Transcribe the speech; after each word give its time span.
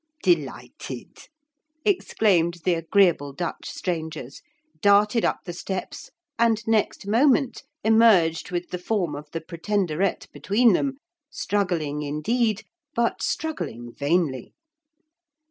'Delighted,' 0.23 1.27
exclaimed 1.85 2.55
the 2.65 2.73
agreeable 2.73 3.31
Dutch 3.33 3.69
strangers, 3.69 4.41
darted 4.81 5.23
up 5.23 5.41
the 5.45 5.53
steps 5.53 6.09
and 6.39 6.59
next 6.67 7.05
moment 7.05 7.61
emerged 7.83 8.49
with 8.49 8.71
the 8.71 8.79
form 8.79 9.13
of 9.13 9.29
the 9.29 9.41
Pretenderette 9.41 10.25
between 10.31 10.73
them, 10.73 10.97
struggling 11.29 12.01
indeed, 12.01 12.63
but 12.95 13.21
struggling 13.21 13.93
vainly. 13.93 14.55